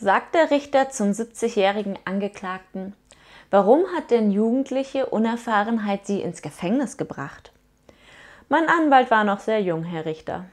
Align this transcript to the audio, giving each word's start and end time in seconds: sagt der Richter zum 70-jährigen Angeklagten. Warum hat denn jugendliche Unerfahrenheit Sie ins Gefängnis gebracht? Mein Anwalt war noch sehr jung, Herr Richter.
sagt 0.00 0.34
der 0.34 0.50
Richter 0.50 0.88
zum 0.88 1.10
70-jährigen 1.10 1.98
Angeklagten. 2.06 2.94
Warum 3.50 3.84
hat 3.94 4.10
denn 4.10 4.30
jugendliche 4.30 5.06
Unerfahrenheit 5.06 6.06
Sie 6.06 6.22
ins 6.22 6.40
Gefängnis 6.40 6.96
gebracht? 6.96 7.52
Mein 8.48 8.68
Anwalt 8.68 9.10
war 9.10 9.24
noch 9.24 9.40
sehr 9.40 9.60
jung, 9.60 9.84
Herr 9.84 10.06
Richter. 10.06 10.46